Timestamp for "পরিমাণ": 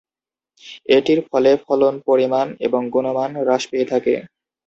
2.07-2.47